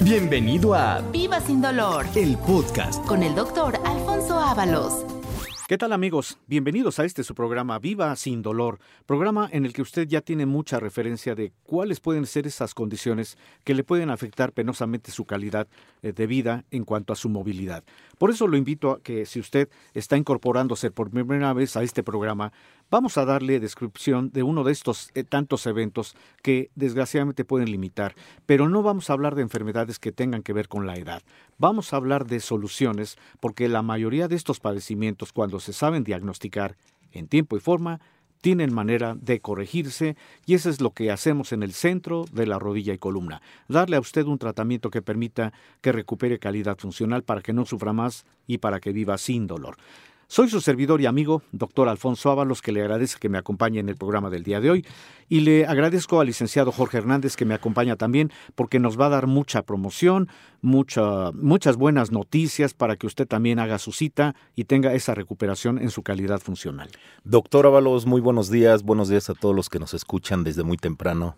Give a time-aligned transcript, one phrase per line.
[0.00, 3.04] Bienvenido a Viva sin dolor el podcast.
[3.06, 5.15] con el doctor Alfonso Ábalos.
[5.68, 6.38] ¿Qué tal amigos?
[6.46, 10.46] Bienvenidos a este su programa Viva sin dolor, programa en el que usted ya tiene
[10.46, 15.66] mucha referencia de cuáles pueden ser esas condiciones que le pueden afectar penosamente su calidad
[16.02, 17.82] eh, de vida en cuanto a su movilidad.
[18.16, 22.04] Por eso lo invito a que si usted está incorporándose por primera vez a este
[22.04, 22.52] programa,
[22.88, 28.14] vamos a darle descripción de uno de estos eh, tantos eventos que desgraciadamente pueden limitar,
[28.46, 31.22] pero no vamos a hablar de enfermedades que tengan que ver con la edad.
[31.58, 36.76] Vamos a hablar de soluciones porque la mayoría de estos padecimientos cuando se saben diagnosticar
[37.12, 38.00] en tiempo y forma
[38.40, 42.58] tienen manera de corregirse y eso es lo que hacemos en el centro de la
[42.58, 43.42] rodilla y columna.
[43.68, 47.92] Darle a usted un tratamiento que permita que recupere calidad funcional para que no sufra
[47.92, 49.76] más y para que viva sin dolor.
[50.28, 53.88] Soy su servidor y amigo, doctor Alfonso Ábalos, que le agradece que me acompañe en
[53.88, 54.84] el programa del día de hoy.
[55.28, 59.10] Y le agradezco al licenciado Jorge Hernández, que me acompaña también, porque nos va a
[59.10, 60.28] dar mucha promoción,
[60.62, 65.78] mucha, muchas buenas noticias para que usted también haga su cita y tenga esa recuperación
[65.78, 66.90] en su calidad funcional.
[67.22, 68.82] Doctor Ábalos, muy buenos días.
[68.82, 71.36] Buenos días a todos los que nos escuchan desde muy temprano.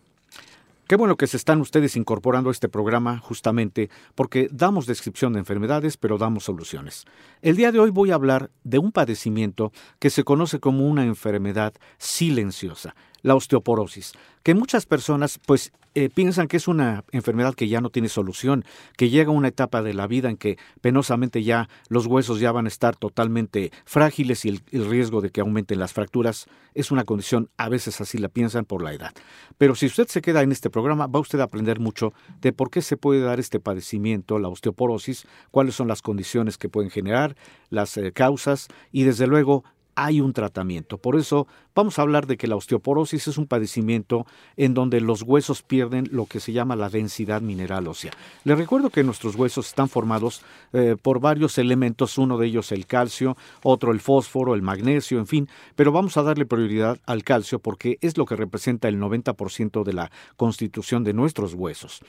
[0.89, 5.39] Qué bueno que se están ustedes incorporando a este programa justamente porque damos descripción de
[5.39, 7.05] enfermedades, pero damos soluciones.
[7.43, 11.05] El día de hoy voy a hablar de un padecimiento que se conoce como una
[11.05, 17.67] enfermedad silenciosa, la osteoporosis, que muchas personas pues eh, piensan que es una enfermedad que
[17.67, 18.65] ya no tiene solución,
[18.97, 22.67] que llega una etapa de la vida en que penosamente ya los huesos ya van
[22.67, 27.05] a estar totalmente frágiles y el, el riesgo de que aumenten las fracturas es una
[27.05, 29.13] condición, a veces así la piensan por la edad.
[29.57, 32.71] Pero si usted se queda en este programa, va usted a aprender mucho de por
[32.71, 37.35] qué se puede dar este padecimiento, la osteoporosis, cuáles son las condiciones que pueden generar,
[37.71, 39.65] las eh, causas y desde luego
[39.99, 40.99] hay un tratamiento.
[40.99, 45.23] Por eso vamos a hablar de que la osteoporosis es un padecimiento en donde los
[45.23, 48.11] huesos pierden lo que se llama la densidad mineral ósea.
[48.43, 52.87] Les recuerdo que nuestros huesos están formados eh, por varios elementos, uno de ellos el
[52.87, 57.61] calcio, otro el fósforo, el magnesio, en fin, pero vamos a darle prioridad al calcio
[57.61, 62.03] porque es lo que representa el 90% de la constitución de nuestros huesos.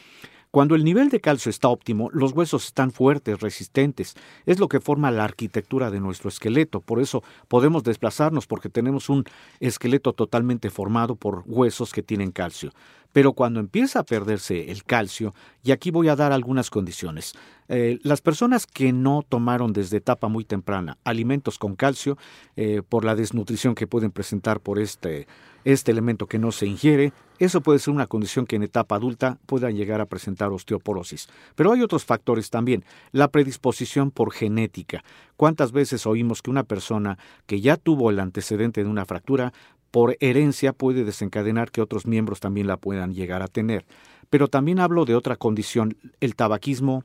[0.51, 4.15] Cuando el nivel de calcio está óptimo, los huesos están fuertes, resistentes.
[4.47, 6.81] Es lo que forma la arquitectura de nuestro esqueleto.
[6.81, 9.25] Por eso podemos desplazarnos porque tenemos un
[9.59, 12.71] esqueleto totalmente formado por huesos que tienen calcio.
[13.11, 15.33] Pero cuando empieza a perderse el calcio,
[15.63, 17.33] y aquí voy a dar algunas condiciones,
[17.67, 22.17] eh, las personas que no tomaron desde etapa muy temprana alimentos con calcio,
[22.55, 25.27] eh, por la desnutrición que pueden presentar por este,
[25.63, 29.37] este elemento que no se ingiere, eso puede ser una condición que en etapa adulta
[29.45, 31.29] pueda llegar a presentar osteoporosis.
[31.55, 32.83] Pero hay otros factores también.
[33.11, 35.03] La predisposición por genética.
[35.37, 39.53] ¿Cuántas veces oímos que una persona que ya tuvo el antecedente de una fractura,
[39.91, 43.85] por herencia puede desencadenar que otros miembros también la puedan llegar a tener?
[44.29, 47.03] Pero también hablo de otra condición, el tabaquismo,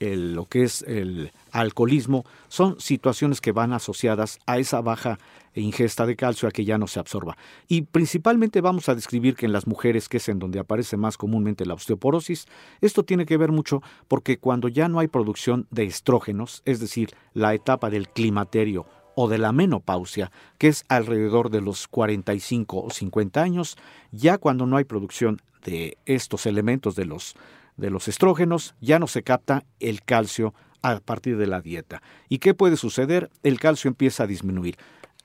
[0.00, 5.18] lo que es el alcoholismo, son situaciones que van asociadas a esa baja
[5.54, 7.36] ingesta de calcio a que ya no se absorba.
[7.66, 11.16] Y principalmente vamos a describir que en las mujeres, que es en donde aparece más
[11.16, 12.46] comúnmente la osteoporosis,
[12.80, 17.10] esto tiene que ver mucho porque cuando ya no hay producción de estrógenos, es decir,
[17.32, 22.90] la etapa del climaterio o de la menopausia, que es alrededor de los 45 o
[22.90, 23.76] 50 años,
[24.12, 27.34] ya cuando no hay producción de estos elementos de los
[27.76, 32.02] de los estrógenos, ya no se capta el calcio a partir de la dieta.
[32.28, 33.30] ¿Y qué puede suceder?
[33.42, 34.78] El calcio empieza a disminuir.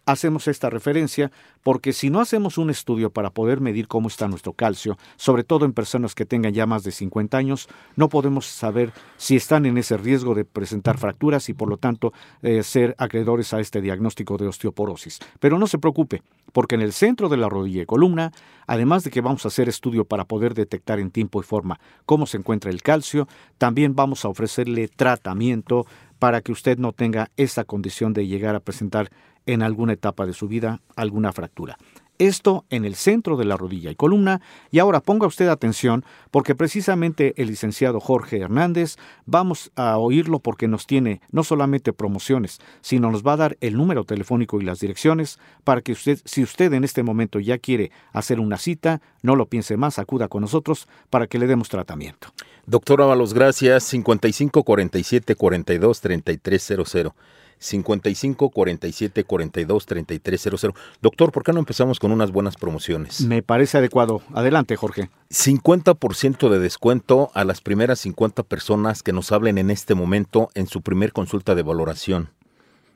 [0.06, 1.32] Hacemos esta referencia
[1.64, 5.66] porque si no hacemos un estudio para poder medir cómo está nuestro calcio, sobre todo
[5.66, 9.78] en personas que tengan ya más de 50 años, no podemos saber si están en
[9.78, 14.38] ese riesgo de presentar fracturas y por lo tanto eh, ser acreedores a este diagnóstico
[14.38, 15.20] de osteoporosis.
[15.40, 18.32] Pero no se preocupe, porque en el centro de la rodilla y columna,
[18.68, 22.26] además de que vamos a hacer estudio para poder detectar en tiempo y forma cómo
[22.26, 23.28] se encuentra el calcio,
[23.58, 25.86] también vamos a ofrecerle tratamiento
[26.22, 29.10] para que usted no tenga esa condición de llegar a presentar
[29.48, 31.80] en alguna etapa de su vida alguna fractura.
[32.22, 34.42] Esto en el centro de la rodilla y columna.
[34.70, 40.68] Y ahora ponga usted atención porque precisamente el licenciado Jorge Hernández vamos a oírlo porque
[40.68, 44.80] nos tiene no solamente promociones, sino nos va a dar el número telefónico y las
[44.80, 49.36] direcciones para que usted, si usted en este momento ya quiere hacer una cita, no
[49.36, 52.28] lo piense más, acuda con nosotros para que le demos tratamiento.
[52.68, 53.86] Doctor Ábalos, gracias.
[53.86, 57.14] 55 47 42 3300.
[57.62, 60.74] 55 47 42 3300.
[61.02, 63.22] Doctor, ¿por qué no empezamos con unas buenas promociones?
[63.22, 64.22] Me parece adecuado.
[64.34, 65.10] Adelante, Jorge.
[65.30, 70.68] 50% de descuento a las primeras 50 personas que nos hablen en este momento en
[70.68, 72.30] su primer consulta de valoración.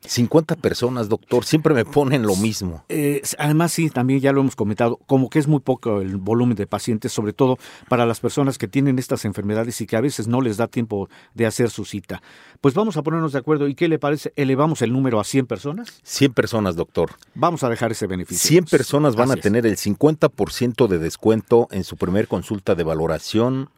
[0.06, 2.84] 50 personas, doctor, siempre me ponen lo mismo.
[2.88, 6.56] Eh, además, sí, también ya lo hemos comentado, como que es muy poco el volumen
[6.56, 7.58] de pacientes, sobre todo
[7.88, 11.08] para las personas que tienen estas enfermedades y que a veces no les da tiempo
[11.34, 12.22] de hacer su cita.
[12.60, 13.68] Pues vamos a ponernos de acuerdo.
[13.68, 14.32] ¿Y qué le parece?
[14.36, 16.00] ¿Elevamos el número a 100 personas?
[16.02, 17.12] 100 personas, doctor.
[17.34, 18.48] Vamos a dejar ese beneficio.
[18.48, 23.70] 100 personas van a tener el 50% de descuento en su primer consulta de valoración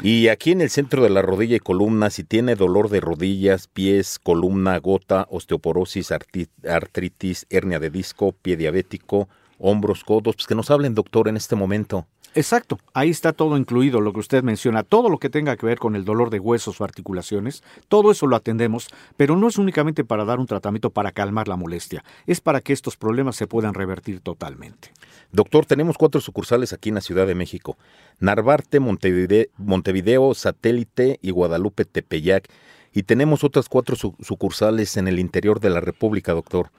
[0.00, 3.68] y aquí en el centro de la rodilla y columna, si tiene dolor de rodillas,
[3.68, 9.28] pies, columna, gota, osteoporosis, artritis, hernia de disco, pie diabético,
[9.62, 12.06] hombros, codos, pues que nos hablen, doctor, en este momento.
[12.34, 15.78] Exacto, ahí está todo incluido, lo que usted menciona, todo lo que tenga que ver
[15.78, 18.88] con el dolor de huesos o articulaciones, todo eso lo atendemos,
[19.18, 22.72] pero no es únicamente para dar un tratamiento para calmar la molestia, es para que
[22.72, 24.92] estos problemas se puedan revertir totalmente.
[25.30, 27.76] Doctor, tenemos cuatro sucursales aquí en la Ciudad de México,
[28.18, 32.48] Narvarte, Montevideo, Montevideo Satélite y Guadalupe Tepeyac,
[32.94, 36.70] y tenemos otras cuatro sucursales en el interior de la República, doctor.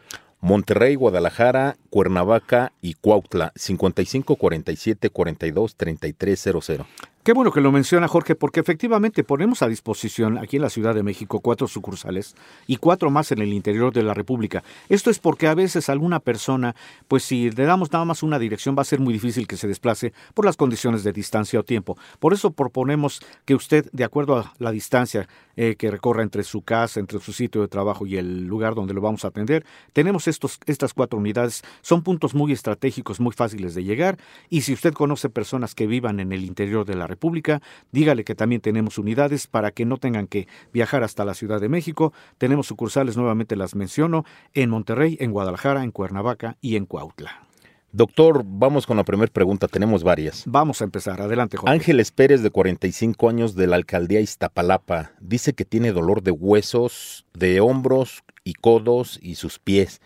[0.44, 6.86] Monterrey, Guadalajara, Cuernavaca y Cuautla, 55 47 42 3300.
[7.24, 10.94] Qué bueno que lo menciona Jorge, porque efectivamente ponemos a disposición aquí en la Ciudad
[10.94, 12.36] de México cuatro sucursales
[12.68, 14.62] y cuatro más en el interior de la República.
[14.90, 16.76] Esto es porque a veces alguna persona,
[17.08, 19.70] pues si le damos nada más una dirección, va a ser muy difícil que se
[19.70, 21.98] desplace por las condiciones de distancia o tiempo.
[22.20, 26.62] Por eso proponemos que usted, de acuerdo a la distancia eh, que recorra entre su
[26.62, 30.28] casa, entre su sitio de trabajo y el lugar donde lo vamos a atender, tenemos
[30.28, 31.62] estos, estas cuatro unidades.
[31.84, 34.18] Son puntos muy estratégicos, muy fáciles de llegar.
[34.50, 37.62] Y si usted conoce personas que vivan en el interior de la República,
[37.92, 41.70] dígale que también tenemos unidades para que no tengan que viajar hasta la Ciudad de
[41.70, 42.12] México.
[42.38, 47.48] Tenemos sucursales, nuevamente las menciono, en Monterrey, en Guadalajara, en Cuernavaca y en Cuautla.
[47.96, 50.46] Doctor, vamos con la primera pregunta, tenemos varias.
[50.48, 51.72] Vamos a empezar, adelante Jorge.
[51.72, 57.28] Ángeles Pérez, de 45 años, de la alcaldía Iztapalapa, dice que tiene dolor de huesos,
[57.36, 60.02] de hombros y codos y sus pies.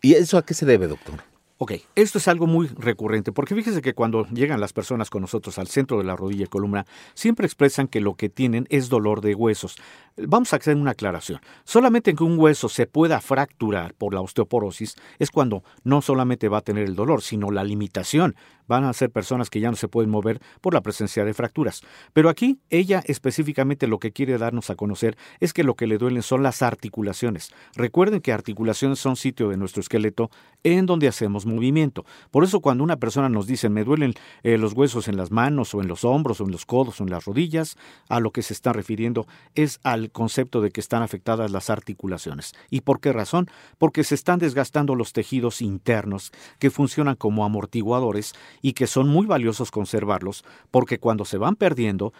[0.00, 1.33] ¿Y eso a qué se debe, doctor?
[1.56, 5.56] Ok, esto es algo muy recurrente, porque fíjese que cuando llegan las personas con nosotros
[5.56, 6.84] al centro de la rodilla y columna,
[7.14, 9.76] siempre expresan que lo que tienen es dolor de huesos.
[10.16, 11.40] Vamos a hacer una aclaración.
[11.64, 16.48] Solamente en que un hueso se pueda fracturar por la osteoporosis es cuando no solamente
[16.48, 19.76] va a tener el dolor, sino la limitación van a ser personas que ya no
[19.76, 21.82] se pueden mover por la presencia de fracturas.
[22.12, 25.98] Pero aquí ella específicamente lo que quiere darnos a conocer es que lo que le
[25.98, 27.52] duelen son las articulaciones.
[27.74, 30.30] Recuerden que articulaciones son sitio de nuestro esqueleto
[30.62, 32.04] en donde hacemos movimiento.
[32.30, 35.74] Por eso cuando una persona nos dice me duelen eh, los huesos en las manos
[35.74, 37.76] o en los hombros o en los codos o en las rodillas,
[38.08, 42.54] a lo que se está refiriendo es al concepto de que están afectadas las articulaciones.
[42.70, 43.48] ¿Y por qué razón?
[43.78, 49.26] Porque se están desgastando los tejidos internos que funcionan como amortiguadores y que son muy
[49.26, 52.12] valiosos conservarlos porque cuando se van perdiendo,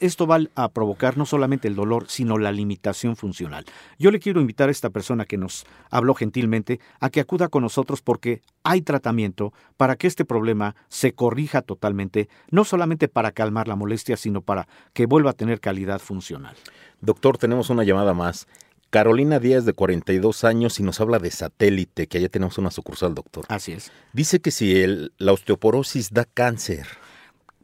[0.00, 3.64] esto va a provocar no solamente el dolor, sino la limitación funcional.
[3.98, 7.62] Yo le quiero invitar a esta persona que nos habló gentilmente a que acuda con
[7.62, 13.68] nosotros porque hay tratamiento para que este problema se corrija totalmente, no solamente para calmar
[13.68, 16.56] la molestia, sino para que vuelva a tener calidad funcional.
[17.00, 18.48] Doctor, tenemos una llamada más.
[18.90, 23.14] Carolina Díaz, de 42 años, y nos habla de satélite, que allá tenemos una sucursal,
[23.14, 23.44] doctor.
[23.48, 23.92] Así es.
[24.12, 26.86] Dice que si el, la osteoporosis da cáncer.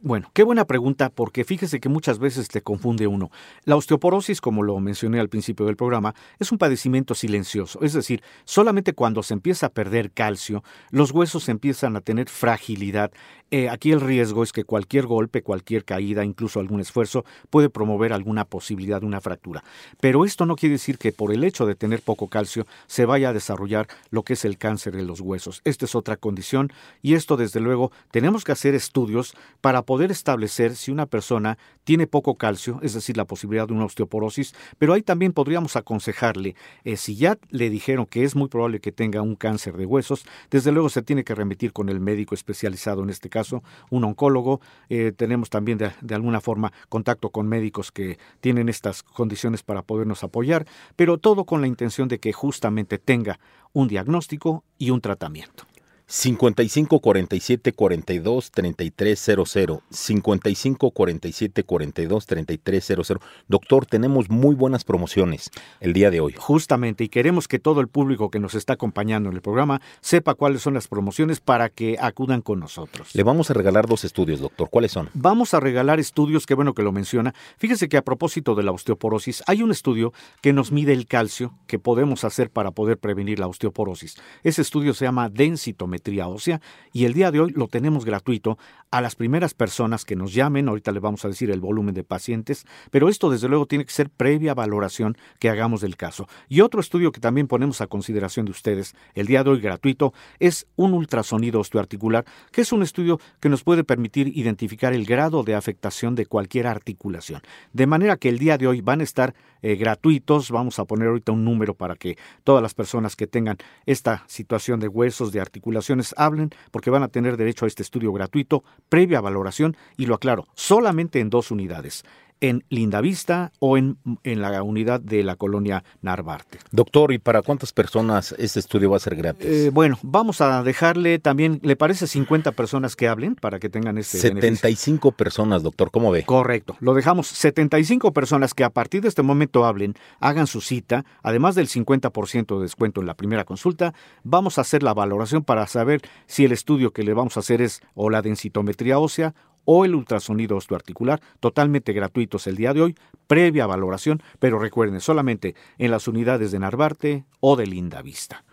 [0.05, 3.31] Bueno, qué buena pregunta, porque fíjese que muchas veces te confunde uno.
[3.63, 8.21] La osteoporosis, como lo mencioné al principio del programa, es un padecimiento silencioso, es decir,
[8.43, 13.13] solamente cuando se empieza a perder calcio, los huesos empiezan a tener fragilidad.
[13.49, 18.11] Eh, aquí el riesgo es que cualquier golpe, cualquier caída, incluso algún esfuerzo, puede promover
[18.11, 19.63] alguna posibilidad de una fractura.
[20.01, 23.29] Pero esto no quiere decir que por el hecho de tener poco calcio se vaya
[23.29, 25.61] a desarrollar lo que es el cáncer de los huesos.
[25.63, 30.09] Esta es otra condición y esto, desde luego, tenemos que hacer estudios para poder poder
[30.09, 34.93] establecer si una persona tiene poco calcio, es decir, la posibilidad de una osteoporosis, pero
[34.93, 39.21] ahí también podríamos aconsejarle, eh, si ya le dijeron que es muy probable que tenga
[39.21, 43.11] un cáncer de huesos, desde luego se tiene que remitir con el médico especializado, en
[43.11, 44.61] este caso, un oncólogo.
[44.89, 49.83] Eh, tenemos también de, de alguna forma contacto con médicos que tienen estas condiciones para
[49.83, 53.39] podernos apoyar, pero todo con la intención de que justamente tenga
[53.73, 55.65] un diagnóstico y un tratamiento.
[56.05, 59.81] 55 47 42 33 00.
[59.89, 63.19] 55 47 42 33 00.
[63.47, 66.35] Doctor, tenemos muy buenas promociones el día de hoy.
[66.37, 70.35] Justamente, y queremos que todo el público que nos está acompañando en el programa sepa
[70.35, 73.15] cuáles son las promociones para que acudan con nosotros.
[73.15, 74.69] Le vamos a regalar dos estudios, doctor.
[74.69, 75.09] ¿Cuáles son?
[75.13, 77.33] Vamos a regalar estudios, qué bueno que lo menciona.
[77.57, 81.53] Fíjese que a propósito de la osteoporosis, hay un estudio que nos mide el calcio
[81.65, 84.17] que podemos hacer para poder prevenir la osteoporosis.
[84.43, 88.57] Ese estudio se llama densitometría ósea y el día de hoy lo tenemos gratuito
[88.91, 90.69] a las primeras personas que nos llamen.
[90.69, 93.91] Ahorita le vamos a decir el volumen de pacientes, pero esto desde luego tiene que
[93.91, 96.27] ser previa valoración que hagamos del caso.
[96.47, 100.13] Y otro estudio que también ponemos a consideración de ustedes el día de hoy gratuito
[100.39, 105.43] es un ultrasonido osteoarticular, que es un estudio que nos puede permitir identificar el grado
[105.43, 107.41] de afectación de cualquier articulación.
[107.71, 109.33] De manera que el día de hoy van a estar
[109.63, 110.51] eh, gratuitos.
[110.51, 114.79] Vamos a poner ahorita un número para que todas las personas que tengan esta situación
[114.79, 119.21] de huesos, de articulaciones, hablen, porque van a tener derecho a este estudio gratuito, previa
[119.21, 122.03] valoración, y lo aclaro, solamente en dos unidades
[122.43, 126.59] en Lindavista o en, en, la unidad de la colonia Narvarte.
[126.71, 129.47] Doctor, ¿y para cuántas personas este estudio va a ser gratis?
[129.47, 133.97] Eh, bueno, vamos a dejarle también, ¿le parece 50 personas que hablen para que tengan
[133.97, 135.11] este 75 beneficio?
[135.11, 136.23] personas, doctor, ¿cómo ve?
[136.25, 141.05] Correcto, lo dejamos 75 personas que a partir de este momento hablen, hagan su cita,
[141.21, 143.93] además del 50% de descuento en la primera consulta,
[144.25, 147.61] vamos a hacer la valoración para saber si el estudio que le vamos a hacer
[147.61, 149.33] es o la densitometría ósea
[149.65, 152.95] o el ultrasonido osteoarticular, totalmente gratuitos el día de hoy,
[153.27, 158.43] previa valoración, pero recuerden, solamente en las unidades de Narvarte o de Lindavista.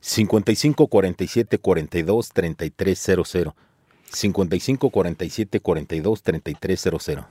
[0.00, 3.56] 55 47 42 33 00.
[4.12, 7.28] 55 47 42 33 00.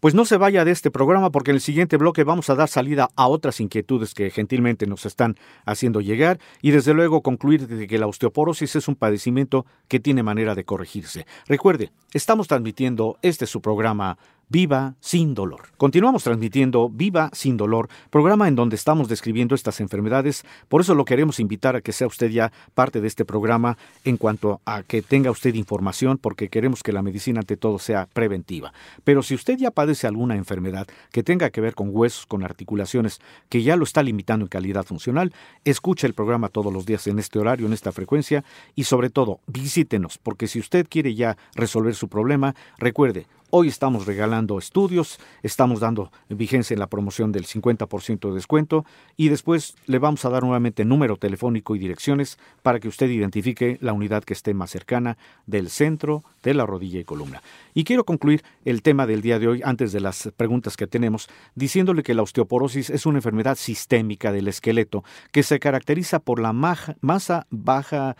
[0.00, 2.68] Pues no se vaya de este programa porque en el siguiente bloque vamos a dar
[2.68, 7.88] salida a otras inquietudes que gentilmente nos están haciendo llegar y desde luego concluir de
[7.88, 11.26] que la osteoporosis es un padecimiento que tiene manera de corregirse.
[11.48, 14.18] Recuerde, estamos transmitiendo este su programa
[14.50, 15.68] Viva sin dolor.
[15.76, 20.42] Continuamos transmitiendo Viva sin dolor, programa en donde estamos describiendo estas enfermedades.
[20.68, 23.76] Por eso lo queremos invitar a que sea usted ya parte de este programa
[24.06, 28.08] en cuanto a que tenga usted información, porque queremos que la medicina ante todo sea
[28.10, 28.72] preventiva.
[29.04, 33.20] Pero si usted ya padece alguna enfermedad que tenga que ver con huesos, con articulaciones,
[33.50, 35.34] que ya lo está limitando en calidad funcional,
[35.66, 38.42] escuche el programa todos los días en este horario, en esta frecuencia
[38.74, 44.04] y sobre todo visítenos, porque si usted quiere ya resolver su problema, recuerde, Hoy estamos
[44.04, 48.84] regalando estudios, estamos dando vigencia en la promoción del 50% de descuento
[49.16, 53.78] y después le vamos a dar nuevamente número telefónico y direcciones para que usted identifique
[53.80, 57.42] la unidad que esté más cercana del centro de la rodilla y columna.
[57.72, 61.30] Y quiero concluir el tema del día de hoy antes de las preguntas que tenemos
[61.54, 66.52] diciéndole que la osteoporosis es una enfermedad sistémica del esqueleto que se caracteriza por la
[66.52, 68.14] masa baja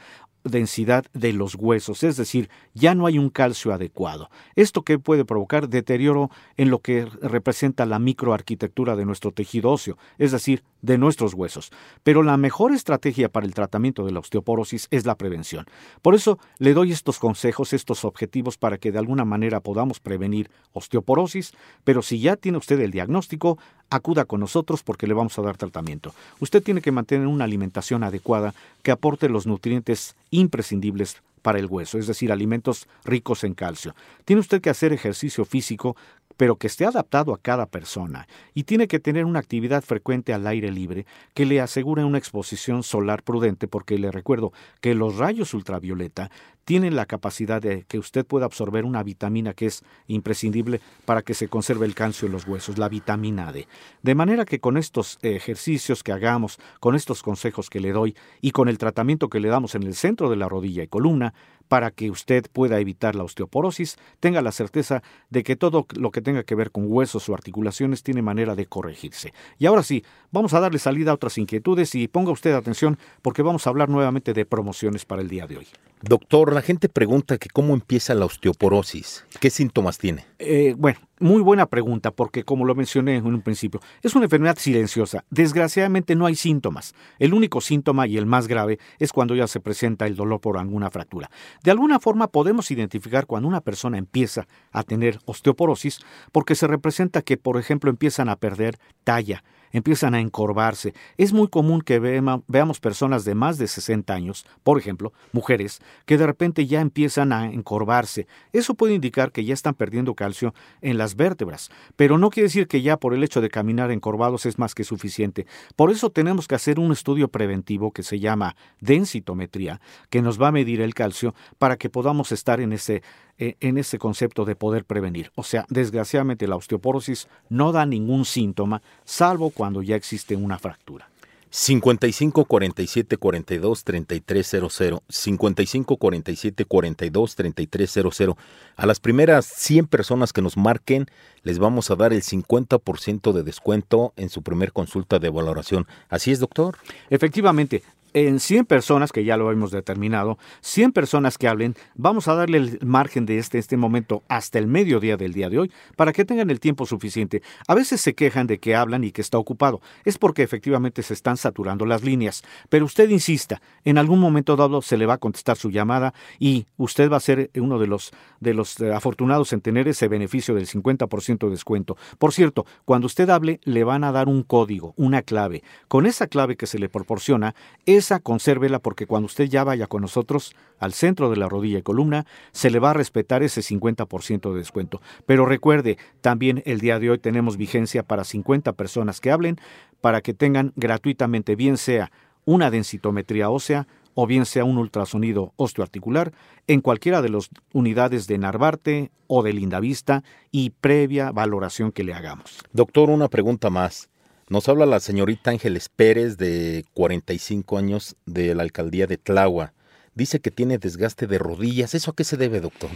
[0.45, 4.31] densidad de los huesos, es decir, ya no hay un calcio adecuado.
[4.57, 9.99] Esto que puede provocar deterioro en lo que representa la microarquitectura de nuestro tejido óseo,
[10.19, 11.71] es decir, de nuestros huesos.
[12.03, 15.67] Pero la mejor estrategia para el tratamiento de la osteoporosis es la prevención.
[16.03, 20.51] Por eso le doy estos consejos, estos objetivos para que de alguna manera podamos prevenir
[20.73, 21.53] osteoporosis,
[21.85, 23.59] pero si ya tiene usted el diagnóstico,
[23.91, 26.15] acuda con nosotros porque le vamos a dar tratamiento.
[26.41, 31.99] Usted tiene que mantener una alimentación adecuada que aporte los nutrientes imprescindibles para el hueso,
[31.99, 33.95] es decir, alimentos ricos en calcio.
[34.25, 35.97] Tiene usted que hacer ejercicio físico
[36.39, 40.47] pero que esté adaptado a cada persona y tiene que tener una actividad frecuente al
[40.47, 41.05] aire libre
[41.35, 46.31] que le asegure una exposición solar prudente porque le recuerdo que los rayos ultravioleta
[46.69, 51.33] tienen la capacidad de que usted pueda absorber una vitamina que es imprescindible para que
[51.33, 53.67] se conserve el calcio en los huesos, la vitamina D.
[54.03, 58.51] De manera que con estos ejercicios que hagamos, con estos consejos que le doy y
[58.51, 61.33] con el tratamiento que le damos en el centro de la rodilla y columna,
[61.69, 66.23] para que usted pueda evitar la osteoporosis, tenga la certeza de que todo lo que
[66.23, 69.33] tenga que ver con huesos o articulaciones tiene manera de corregirse.
[69.59, 73.43] Y ahora sí, vamos a darle salida a otras inquietudes y ponga usted atención porque
[73.43, 75.67] vamos a hablar nuevamente de promociones para el día de hoy.
[76.03, 80.27] Doctor, la gente pregunta que cómo empieza la osteoporosis, qué síntomas tiene.
[80.39, 84.59] Eh, bueno, muy buena pregunta porque como lo mencioné en un principio, es una enfermedad
[84.59, 85.25] silenciosa.
[85.31, 86.95] Desgraciadamente no hay síntomas.
[87.19, 90.59] El único síntoma y el más grave es cuando ya se presenta el dolor por
[90.59, 91.31] alguna fractura.
[91.63, 96.01] De alguna forma podemos identificar cuando una persona empieza a tener osteoporosis
[96.33, 100.95] porque se representa que, por ejemplo, empiezan a perder talla, empiezan a encorvarse.
[101.17, 106.19] Es muy común que veamos personas de más de 60 años, por ejemplo, mujeres, que
[106.19, 108.27] de repente ya empiezan a encorvarse.
[108.53, 112.67] Eso puede indicar que ya están perdiendo calcio en las vértebras, pero no quiere decir
[112.67, 115.47] que ya por el hecho de caminar encorvados es más que suficiente.
[115.77, 120.49] Por eso tenemos que hacer un estudio preventivo que se llama densitometría, que nos va
[120.49, 123.03] a medir el calcio para que podamos estar en ese
[123.41, 125.31] eh, en ese concepto de poder prevenir.
[125.37, 131.09] O sea, desgraciadamente la osteoporosis no da ningún síntoma, salvo cuando ya existe una fractura.
[131.51, 138.37] 55 47 42 3300 55 47 42 3300
[138.77, 141.07] A las primeras 100 personas que nos marquen
[141.43, 145.87] les vamos a dar el 50% de descuento en su primer consulta de valoración.
[146.09, 146.77] ¿Así es, doctor?
[147.09, 147.83] Efectivamente,
[148.15, 152.59] en 100 personas, que ya lo hemos determinado, 100 personas que hablen, vamos a darle
[152.59, 156.25] el margen de este, este momento hasta el mediodía del día de hoy para que
[156.25, 157.43] tengan el tiempo suficiente.
[157.67, 159.81] A veces se quejan de que hablan y que está ocupado.
[160.05, 162.43] Es porque efectivamente se están saturando las líneas.
[162.69, 166.67] Pero usted insista, en algún momento dado se le va a contestar su llamada y
[166.77, 170.55] usted va a ser uno de los, de los eh, afortunados en tener ese beneficio
[170.55, 171.97] del 50% de descuento.
[172.19, 175.63] Por cierto, cuando usted hable, le van a dar un código, una clave.
[175.89, 177.55] Con esa clave que se le proporciona,
[177.99, 181.83] esa consérvela porque cuando usted ya vaya con nosotros al centro de la rodilla y
[181.83, 185.01] columna, se le va a respetar ese 50% de descuento.
[185.27, 189.59] Pero recuerde, también el día de hoy tenemos vigencia para 50 personas que hablen
[190.01, 192.11] para que tengan gratuitamente, bien sea
[192.45, 196.33] una densitometría ósea o bien sea un ultrasonido osteoarticular
[196.67, 202.15] en cualquiera de las unidades de Narvarte o de Lindavista y previa valoración que le
[202.15, 202.65] hagamos.
[202.73, 204.09] Doctor, una pregunta más.
[204.51, 209.75] Nos habla la señorita Ángeles Pérez, de 45 años, de la alcaldía de Tláhuac.
[210.15, 211.95] Dice que tiene desgaste de rodillas.
[211.95, 212.89] ¿Eso a qué se debe, doctor?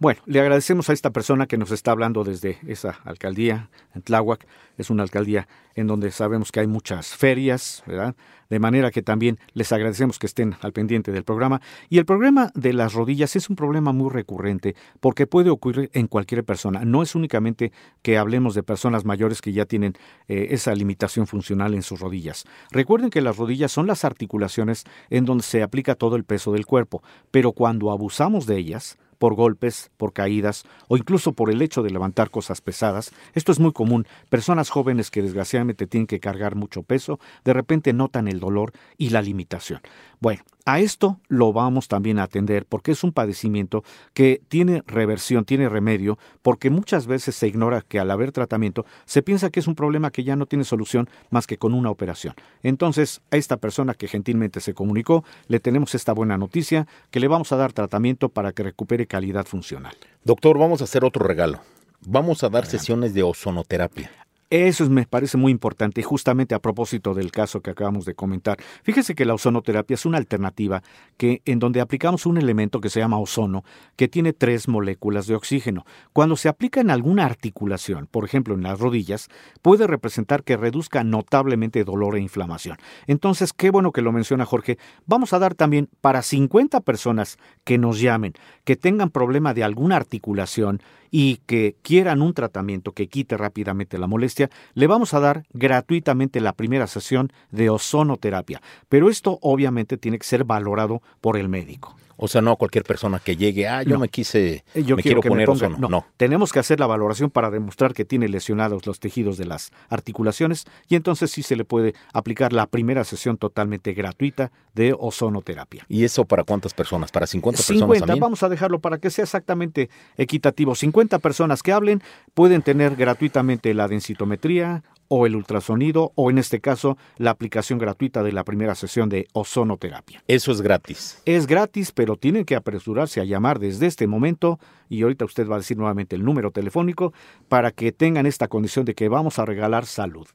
[0.00, 4.46] Bueno, le agradecemos a esta persona que nos está hablando desde esa alcaldía en Tláhuac.
[4.76, 8.14] Es una alcaldía en donde sabemos que hay muchas ferias, ¿verdad?
[8.48, 11.60] De manera que también les agradecemos que estén al pendiente del programa.
[11.88, 16.06] Y el problema de las rodillas es un problema muy recurrente porque puede ocurrir en
[16.06, 16.84] cualquier persona.
[16.84, 19.94] No es únicamente que hablemos de personas mayores que ya tienen
[20.28, 22.44] eh, esa limitación funcional en sus rodillas.
[22.70, 26.66] Recuerden que las rodillas son las articulaciones en donde se aplica todo el peso del
[26.66, 27.02] cuerpo,
[27.32, 31.90] pero cuando abusamos de ellas, por golpes, por caídas o incluso por el hecho de
[31.90, 33.12] levantar cosas pesadas.
[33.34, 34.06] Esto es muy común.
[34.28, 39.10] Personas jóvenes que desgraciadamente tienen que cargar mucho peso, de repente notan el dolor y
[39.10, 39.80] la limitación.
[40.20, 45.46] Bueno, a esto lo vamos también a atender porque es un padecimiento que tiene reversión,
[45.46, 49.66] tiene remedio, porque muchas veces se ignora que al haber tratamiento se piensa que es
[49.66, 52.34] un problema que ya no tiene solución más que con una operación.
[52.62, 57.28] Entonces, a esta persona que gentilmente se comunicó, le tenemos esta buena noticia que le
[57.28, 59.96] vamos a dar tratamiento para que recupere calidad funcional.
[60.22, 61.60] Doctor, vamos a hacer otro regalo.
[62.06, 64.10] Vamos a dar sesiones de ozonoterapia.
[64.50, 68.56] Eso me parece muy importante, justamente a propósito del caso que acabamos de comentar.
[68.82, 70.82] Fíjese que la ozonoterapia es una alternativa
[71.18, 73.62] que, en donde aplicamos un elemento que se llama ozono,
[73.94, 75.84] que tiene tres moléculas de oxígeno.
[76.14, 79.28] Cuando se aplica en alguna articulación, por ejemplo en las rodillas,
[79.60, 82.78] puede representar que reduzca notablemente dolor e inflamación.
[83.06, 84.78] Entonces, qué bueno que lo menciona Jorge.
[85.04, 88.32] Vamos a dar también para 50 personas que nos llamen,
[88.64, 94.06] que tengan problema de alguna articulación, y que quieran un tratamiento que quite rápidamente la
[94.06, 98.60] molestia, le vamos a dar gratuitamente la primera sesión de ozonoterapia.
[98.88, 101.96] Pero esto obviamente tiene que ser valorado por el médico.
[102.20, 105.20] O sea, no cualquier persona que llegue, ah, yo me quise, eh, yo me quiero,
[105.20, 105.78] poner ozono.
[105.78, 109.46] No, no, tenemos que hacer la valoración para demostrar que tiene lesionados los tejidos de
[109.46, 114.96] las articulaciones y entonces sí se le puede aplicar la primera sesión totalmente gratuita de
[114.98, 115.86] ozonoterapia.
[115.88, 117.12] ¿Y eso para cuántas personas?
[117.12, 118.20] ¿Para 50, 50 personas también?
[118.20, 120.74] vamos a dejarlo para que sea exactamente equitativo.
[120.74, 122.02] 50 personas que hablen
[122.34, 128.22] pueden tener gratuitamente la densitometría, o el ultrasonido o en este caso la aplicación gratuita
[128.22, 130.22] de la primera sesión de ozonoterapia.
[130.28, 131.20] Eso es gratis.
[131.24, 135.56] Es gratis, pero tienen que apresurarse a llamar desde este momento y ahorita usted va
[135.56, 137.12] a decir nuevamente el número telefónico
[137.48, 140.26] para que tengan esta condición de que vamos a regalar salud.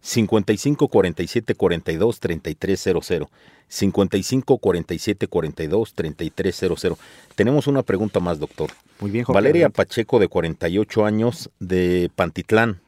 [0.00, 3.28] 55 47 42 3300.
[3.68, 6.98] 55 47 42 3300.
[7.36, 8.70] Tenemos una pregunta más, doctor.
[9.00, 12.80] Muy bien, Valeria Pacheco, de 48 años, de Pantitlán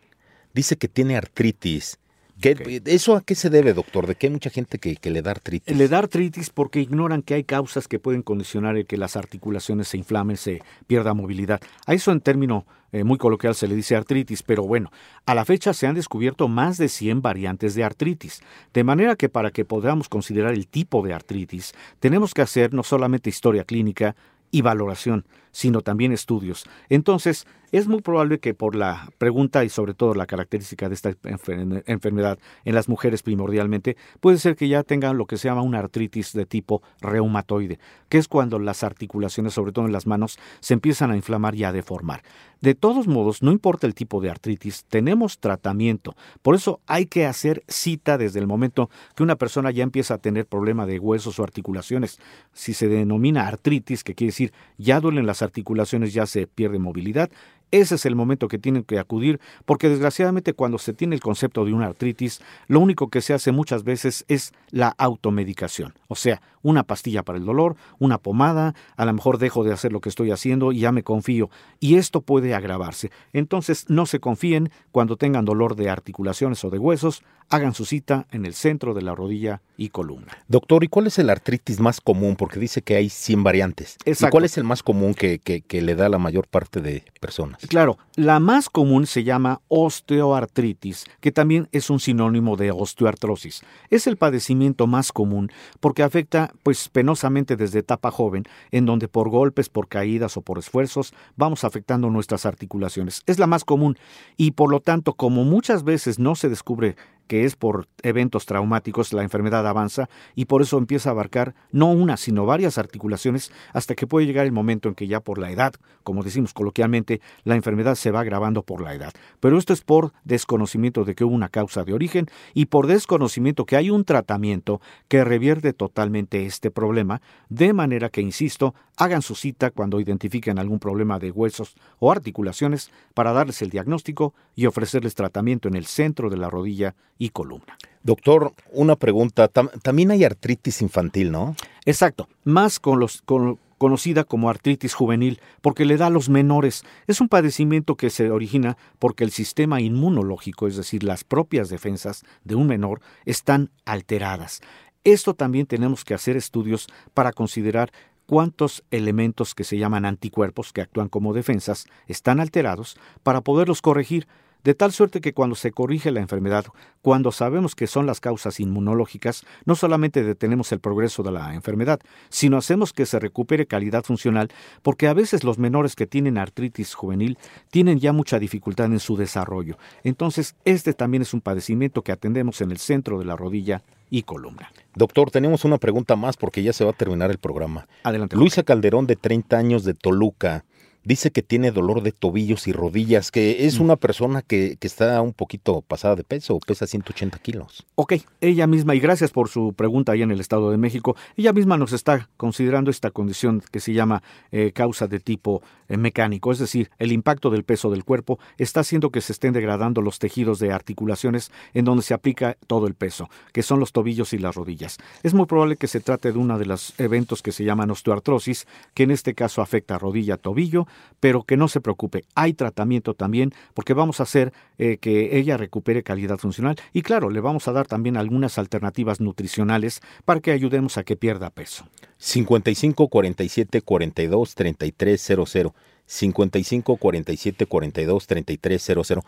[0.55, 1.99] dice que tiene artritis.
[2.41, 4.07] ¿Eso a qué se debe, doctor?
[4.07, 5.75] ¿De qué hay mucha gente que, le da artritis?
[5.75, 9.89] Le da artritis porque ignoran que hay causas que pueden condicionar el que las articulaciones
[9.89, 11.61] se inflamen, se pierda movilidad.
[11.87, 14.91] A eso en término eh, muy coloquial se le dice artritis, pero bueno,
[15.27, 18.43] a la fecha se han descubierto más de 100 variantes de artritis.
[18.73, 22.83] De manera que para que podamos considerar el tipo de artritis, tenemos que hacer no
[22.83, 24.17] solamente historia clínica
[24.51, 26.65] y valoración, sino también estudios.
[26.89, 31.11] Entonces, es muy probable que por la pregunta y sobre todo la característica de esta
[31.11, 35.63] enfer- enfermedad en las mujeres primordialmente, puede ser que ya tengan lo que se llama
[35.63, 40.39] una artritis de tipo reumatoide, que es cuando las articulaciones, sobre todo en las manos,
[40.61, 42.23] se empiezan a inflamar y a deformar.
[42.61, 46.17] De todos modos, no importa el tipo de artritis, tenemos tratamiento.
[46.41, 50.19] Por eso hay que hacer cita desde el momento que una persona ya empieza a
[50.19, 52.19] tener problema de huesos o articulaciones.
[52.55, 57.31] Si se denomina artritis, que quiere decir ya duelen las articulaciones, ya se pierde movilidad,
[57.81, 61.65] ese es el momento que tienen que acudir, porque desgraciadamente cuando se tiene el concepto
[61.65, 65.95] de una artritis, lo único que se hace muchas veces es la automedicación.
[66.09, 69.93] O sea, una pastilla para el dolor, una pomada, a lo mejor dejo de hacer
[69.93, 71.49] lo que estoy haciendo y ya me confío.
[71.79, 73.13] Y esto puede agravarse.
[73.33, 78.27] Entonces, no se confíen cuando tengan dolor de articulaciones o de huesos, hagan su cita
[78.33, 80.33] en el centro de la rodilla y columna.
[80.49, 82.37] Doctor, ¿y cuál es el artritis más común?
[82.37, 83.99] Porque dice que hay 100 variantes.
[84.07, 84.33] ¿Y Exacto.
[84.33, 87.05] cuál es el más común que, que- que le da a la mayor parte de
[87.21, 87.61] personas?
[87.69, 93.63] Claro, la más común se llama osteoartritis, que también es un sinónimo de osteoartrosis.
[93.91, 95.51] Es el padecimiento más común
[95.81, 100.59] porque afecta pues penosamente desde etapa joven, en donde por golpes, por caídas o por
[100.59, 103.23] esfuerzos vamos afectando nuestras articulaciones.
[103.27, 103.97] Es la más común
[104.37, 109.13] y por lo tanto, como muchas veces no se descubre que es por eventos traumáticos,
[109.13, 113.95] la enfermedad avanza y por eso empieza a abarcar no una, sino varias articulaciones hasta
[113.95, 117.57] que puede llegar el momento en que ya por la edad, como decimos coloquialmente, la
[117.57, 119.13] enfermedad se va agravando por la edad.
[119.41, 123.65] Pero esto es por desconocimiento de que hubo una causa de origen y por desconocimiento
[123.65, 129.35] que hay un tratamiento que revierte totalmente este problema, de manera que, insisto, hagan su
[129.35, 135.15] cita cuando identifiquen algún problema de huesos o articulaciones para darles el diagnóstico y ofrecerles
[135.15, 137.77] tratamiento en el centro de la rodilla y columna.
[138.03, 139.51] Doctor, una pregunta.
[139.53, 141.57] Tam- también hay artritis infantil, ¿no?
[141.87, 146.85] Exacto, más con los, con- conocida como artritis juvenil, porque le da a los menores.
[147.07, 152.23] Es un padecimiento que se origina porque el sistema inmunológico, es decir, las propias defensas
[152.45, 154.61] de un menor, están alteradas.
[155.03, 157.91] Esto también tenemos que hacer estudios para considerar
[158.27, 164.27] cuántos elementos que se llaman anticuerpos, que actúan como defensas, están alterados para poderlos corregir
[164.65, 166.65] de tal suerte que cuando se corrige la enfermedad,
[167.03, 172.01] cuando sabemos que son las causas inmunológicas, no solamente detenemos el progreso de la enfermedad,
[172.31, 174.51] sino hacemos que se recupere calidad funcional,
[174.83, 177.39] porque a veces los menores que tienen artritis juvenil
[177.71, 179.77] tienen ya mucha dificultad en su desarrollo.
[180.03, 184.23] Entonces, este también es un padecimiento que atendemos en el centro de la rodilla y
[184.23, 184.73] columna.
[184.95, 187.87] Doctor, tenemos una pregunta más porque ya se va a terminar el programa.
[188.05, 188.37] Adelante.
[188.37, 190.65] Luisa Calderón, de 30 años, de Toluca,
[191.05, 193.83] dice que tiene dolor de tobillos y rodillas, que es Mm.
[193.83, 197.85] una persona que, que está un poquito pasada de peso, pesa 180 kilos.
[197.95, 201.53] Ok, ella misma, y gracias por su pregunta ahí en el Estado de México, ella
[201.53, 206.51] misma nos está considerando esta condición que se llama eh, causa de tipo eh, mecánico,
[206.53, 210.19] es decir, el impacto del peso del cuerpo está haciendo que se estén degradando los
[210.19, 214.39] tejidos de articulaciones en donde se aplica todo el peso, que son los tobillos y
[214.39, 214.97] las rodillas.
[215.23, 218.67] Es muy probable que se trate de uno de los eventos que se llaman osteoartrosis,
[218.95, 220.87] que en este caso afecta rodilla, tobillo,
[221.21, 225.57] pero que no se preocupe, hay tratamiento también porque vamos a hacer eh, que ella
[225.57, 230.53] recupere calidad funcional y claro, le vamos a dar también algunas alternativas nutricionales para que
[230.53, 231.87] ayudemos a que pierda peso.
[232.19, 235.75] 55 47 42 33 00.
[236.07, 239.25] 55 47 42 33 00.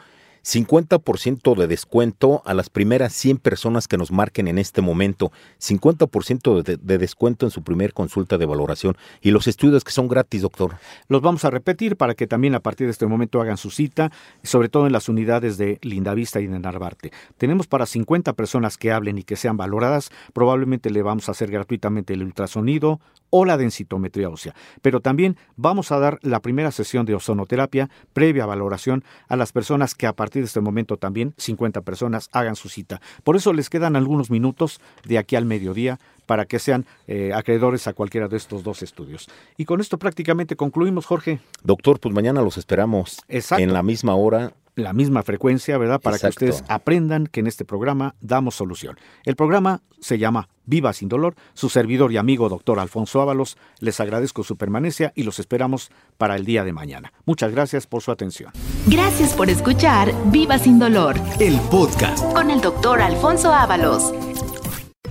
[0.46, 5.32] 50% de descuento a las primeras 100 personas que nos marquen en este momento.
[5.61, 8.96] 50% de, de descuento en su primer consulta de valoración.
[9.20, 10.76] Y los estudios que son gratis, doctor.
[11.09, 14.12] Los vamos a repetir para que también a partir de este momento hagan su cita,
[14.44, 17.11] sobre todo en las unidades de Lindavista y de Narvarte.
[17.38, 21.50] Tenemos para 50 personas que hablen y que sean valoradas, probablemente le vamos a hacer
[21.50, 24.54] gratuitamente el ultrasonido o la densitometría ósea.
[24.82, 29.94] Pero también vamos a dar la primera sesión de ozonoterapia previa valoración a las personas
[29.94, 33.00] que a partir de este momento también 50 personas hagan su cita.
[33.24, 37.86] Por eso les quedan algunos minutos de aquí al mediodía para que sean eh, acreedores
[37.86, 39.28] a cualquiera de estos dos estudios.
[39.56, 41.40] Y con esto prácticamente concluimos, Jorge.
[41.62, 43.62] Doctor, pues mañana los esperamos Exacto.
[43.62, 44.52] en la misma hora.
[44.78, 46.02] La misma frecuencia, ¿verdad?
[46.02, 46.40] Para Exacto.
[46.40, 48.98] que ustedes aprendan que en este programa damos solución.
[49.24, 51.34] El programa se llama Viva sin dolor.
[51.54, 56.36] Su servidor y amigo, doctor Alfonso Ábalos, les agradezco su permanencia y los esperamos para
[56.36, 57.14] el día de mañana.
[57.24, 58.52] Muchas gracias por su atención.
[58.86, 62.22] Gracias por escuchar Viva sin dolor El podcast.
[62.34, 64.12] con el doctor Alfonso Ábalos.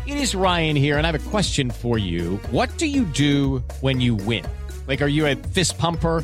[0.06, 2.40] It is Ryan here, and I have a question for you.
[2.52, 4.44] What do you do when you win?
[4.88, 6.24] Like, are you a fist pumper?